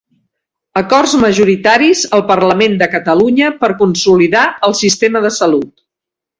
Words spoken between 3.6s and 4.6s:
per consolidar